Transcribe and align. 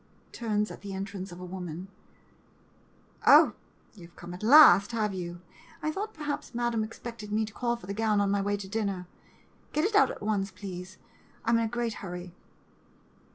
[Turns 0.31 0.71
at 0.71 0.83
entrance 0.83 1.31
of 1.31 1.39
woman.] 1.39 1.87
Oh, 3.27 3.53
you 3.93 4.07
've 4.07 4.15
come 4.15 4.33
at 4.33 4.41
last, 4.41 4.93
have 4.93 5.13
you? 5.13 5.41
I 5.83 5.91
thought, 5.91 6.15
perhaps, 6.15 6.55
Madam 6.55 6.83
expected 6.83 7.31
me 7.31 7.45
to 7.45 7.53
call 7.53 7.75
for 7.75 7.85
the 7.85 7.93
gown 7.93 8.19
on 8.19 8.31
my 8.31 8.41
way 8.41 8.57
to 8.57 8.67
dinner! 8.67 9.05
Get 9.73 9.85
it 9.85 9.93
out 9.93 10.09
at 10.09 10.23
once, 10.23 10.49
please— 10.49 10.97
I 11.45 11.51
'm 11.51 11.59
in 11.59 11.65
a 11.65 11.67
great 11.67 11.93
hurry. 12.01 12.33